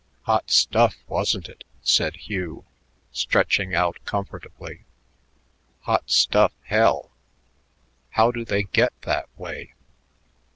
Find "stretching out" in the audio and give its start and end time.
3.11-3.99